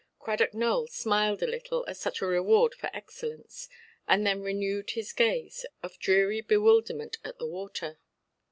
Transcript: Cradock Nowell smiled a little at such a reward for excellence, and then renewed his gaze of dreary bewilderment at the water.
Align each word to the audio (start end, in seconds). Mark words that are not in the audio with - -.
Cradock 0.17 0.55
Nowell 0.55 0.87
smiled 0.87 1.43
a 1.43 1.45
little 1.45 1.85
at 1.87 1.95
such 1.95 2.23
a 2.23 2.25
reward 2.25 2.73
for 2.73 2.89
excellence, 2.91 3.69
and 4.07 4.25
then 4.25 4.41
renewed 4.41 4.89
his 4.89 5.13
gaze 5.13 5.63
of 5.83 5.99
dreary 5.99 6.41
bewilderment 6.41 7.17
at 7.23 7.37
the 7.37 7.45
water. 7.45 7.99